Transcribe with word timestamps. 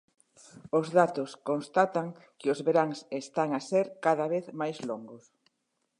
Os 0.79 0.87
datos 0.99 1.29
constantan 1.49 2.07
que 2.39 2.51
os 2.53 2.59
veráns 2.67 2.99
están 3.21 3.49
a 3.53 3.61
ser 3.69 3.85
cada 4.05 4.25
vez 4.33 4.45
máis 4.59 4.77
longos. 4.89 5.23